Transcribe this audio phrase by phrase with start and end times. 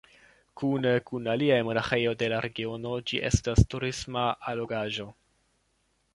[0.59, 5.09] Kune kun aliaj monaĥejoj de la regiono ĝi estas turisma allogaĵo.